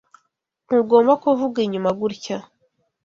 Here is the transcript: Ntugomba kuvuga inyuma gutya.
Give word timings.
Ntugomba 0.65 1.13
kuvuga 1.23 1.57
inyuma 1.65 1.89
gutya. 1.99 2.37